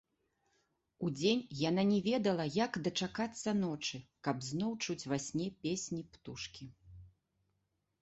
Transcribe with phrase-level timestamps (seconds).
[1.07, 6.65] Удзень яна не ведала, як дачакацца ночы, каб зноў чуць ва сне песні птушкі.